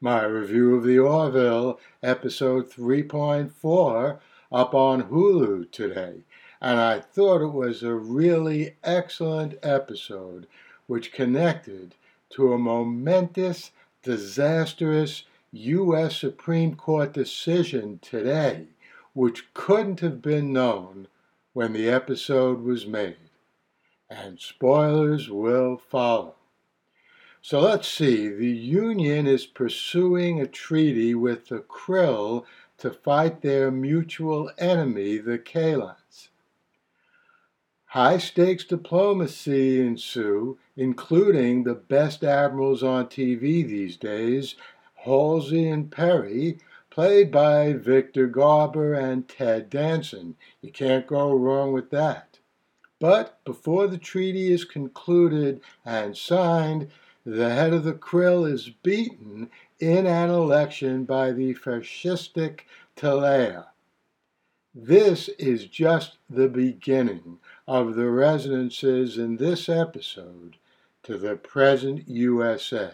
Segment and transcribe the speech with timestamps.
[0.00, 4.18] My review of The Orville, episode 3.4,
[4.50, 6.22] up on Hulu today.
[6.60, 10.48] And I thought it was a really excellent episode
[10.88, 11.94] which connected
[12.30, 13.70] to a momentous,
[14.02, 16.16] disastrous U.S.
[16.16, 18.66] Supreme Court decision today
[19.14, 21.06] which couldn't have been known
[21.52, 23.16] when the episode was made.
[24.10, 26.34] And spoilers will follow.
[27.40, 28.28] So let's see.
[28.28, 32.44] The Union is pursuing a treaty with the Krill
[32.78, 36.28] to fight their mutual enemy, the Kaylons.
[37.86, 44.56] High stakes diplomacy ensue, including the best admirals on TV these days,
[44.94, 46.58] Halsey and Perry,
[46.94, 50.36] played by Victor Garber and Ted Danson.
[50.62, 52.38] You can't go wrong with that.
[53.00, 56.92] But before the treaty is concluded and signed,
[57.26, 59.50] the head of the Krill is beaten
[59.80, 62.60] in an election by the fascistic
[62.96, 63.66] Teleya.
[64.72, 70.58] This is just the beginning of the resonances in this episode
[71.02, 72.92] to the present USA.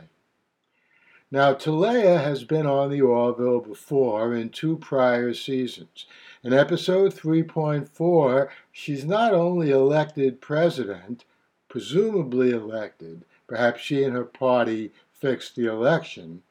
[1.33, 6.07] Now, Teleya has been on the Orville before in two prior seasons.
[6.43, 11.25] In episode 3.4, she's not only elected president,
[11.69, 16.43] presumably elected, perhaps she and her party fixed the election,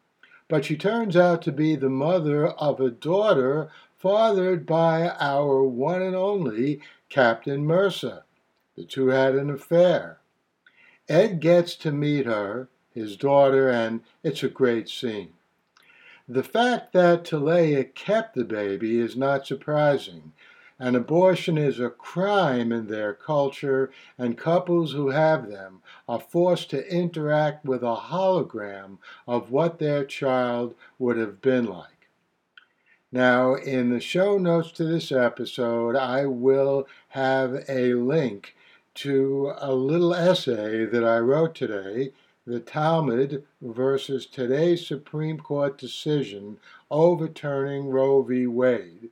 [0.47, 6.01] but she turns out to be the mother of a daughter fathered by our one
[6.01, 8.23] and only Captain Mercer.
[8.77, 10.19] The two had an affair.
[11.09, 15.33] Ed gets to meet her his daughter, and it's a great scene.
[16.27, 20.33] The fact that Teleya kept the baby is not surprising.
[20.77, 26.69] An abortion is a crime in their culture, and couples who have them are forced
[26.69, 32.07] to interact with a hologram of what their child would have been like.
[33.11, 38.55] Now, in the show notes to this episode, I will have a link
[38.95, 42.11] to a little essay that I wrote today
[42.49, 46.57] the Talmud versus today's Supreme Court decision
[46.89, 48.47] overturning Roe v.
[48.47, 49.11] Wade.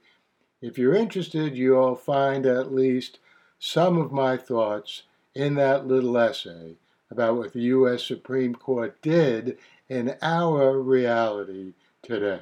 [0.59, 3.19] If you're interested, you'll find at least
[3.59, 5.03] some of my thoughts
[5.35, 6.77] in that little essay
[7.11, 8.03] about what the U.S.
[8.03, 12.41] Supreme Court did in our reality today.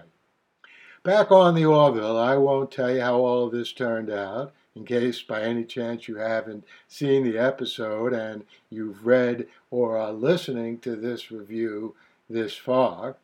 [1.04, 4.86] Back on the Orville, I won't tell you how all of this turned out in
[4.86, 10.78] case by any chance you haven't seen the episode and you've read or are listening
[10.80, 11.96] to this review
[12.30, 13.16] this far.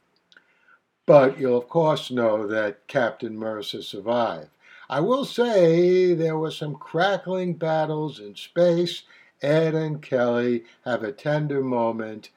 [1.06, 4.50] But you'll, of course, know that Captain Mercer survived.
[4.90, 9.03] I will say there were some crackling battles in space.
[9.41, 12.29] Ed and Kelly have a tender moment,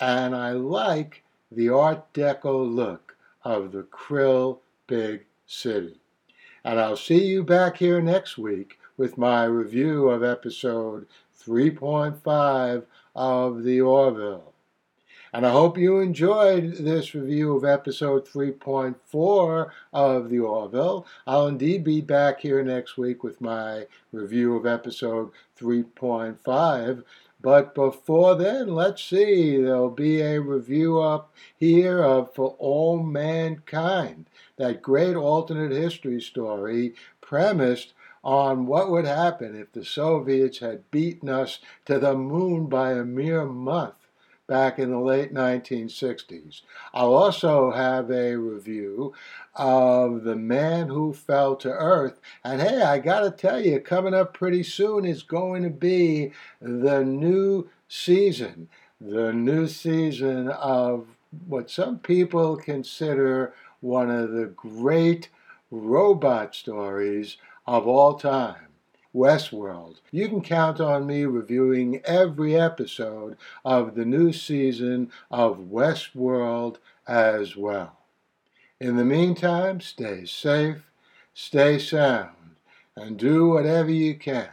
[0.00, 6.00] and I like the Art Deco look of the Krill Big City.
[6.64, 11.06] And I'll see you back here next week with my review of episode
[11.40, 14.52] 3.5 of The Orville.
[15.32, 21.06] And I hope you enjoyed this review of episode 3.4 of The Orville.
[21.26, 25.30] I'll indeed be back here next week with my review of episode
[25.60, 27.04] 3.5.
[27.40, 34.26] But before then, let's see, there'll be a review up here of For All Mankind
[34.56, 37.92] that great alternate history story premised
[38.24, 43.04] on what would happen if the Soviets had beaten us to the moon by a
[43.04, 43.94] mere month
[44.48, 46.62] back in the late 1960s.
[46.92, 49.12] I'll also have a review
[49.54, 52.18] of The Man Who Fell to Earth.
[52.42, 56.32] And hey, I got to tell you, coming up pretty soon is going to be
[56.60, 58.68] the new season.
[59.00, 61.06] The new season of
[61.46, 65.28] what some people consider one of the great
[65.70, 67.36] robot stories
[67.66, 68.67] of all time.
[69.14, 70.00] Westworld.
[70.10, 76.76] You can count on me reviewing every episode of the new season of Westworld
[77.06, 77.98] as well.
[78.80, 80.90] In the meantime, stay safe,
[81.34, 82.56] stay sound,
[82.94, 84.50] and do whatever you can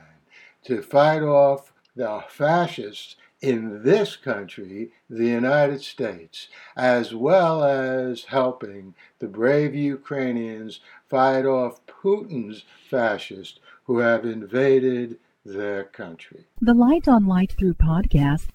[0.63, 8.95] to fight off the fascists in this country, the United States, as well as helping
[9.19, 16.45] the brave Ukrainians fight off Putin's fascists who have invaded their country.
[16.59, 18.47] The Light on Light Through podcast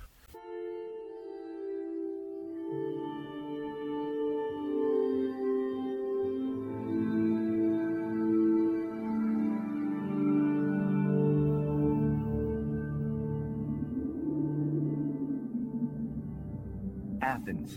[17.22, 17.76] Athens,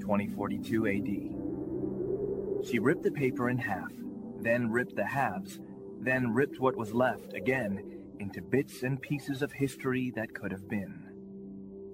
[0.00, 2.66] 2042 AD.
[2.68, 3.92] She ripped the paper in half,
[4.40, 5.60] then ripped the halves
[6.02, 10.68] then ripped what was left again into bits and pieces of history that could have
[10.68, 11.08] been.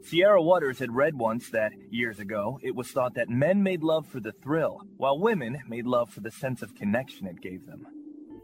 [0.02, 4.06] Sierra Waters had read once that, years ago, it was thought that men made love
[4.06, 7.86] for the thrill, while women made love for the sense of connection it gave them.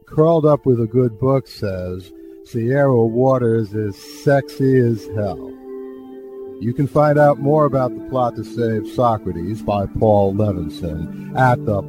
[0.06, 2.12] Curled Up with a Good Book says
[2.44, 5.50] Sierra Waters is sexy as hell.
[6.60, 11.64] You can find out more about the plot to save Socrates by Paul Levinson at
[11.64, 11.82] the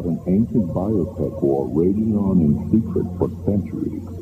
[0.00, 4.19] about an ancient biotech war raging on in secret for centuries.